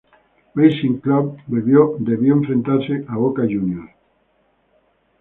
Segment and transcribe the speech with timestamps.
[0.55, 1.95] Racing Club debió
[2.33, 3.91] enfrentarse a Boca Juniors.